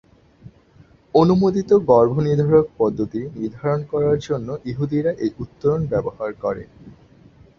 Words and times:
অনুমোদিত 1.15 1.69
গর্ভনিরোধক 1.89 2.65
পদ্ধতি 2.79 3.21
নির্ধারণ 3.35 3.81
করার 3.91 4.17
জন্য 4.27 4.47
ইহুদীরা 4.65 5.11
এই 5.23 5.31
উত্তরণ 5.43 5.81
ব্যবহার 5.91 6.29
করে। 6.43 6.63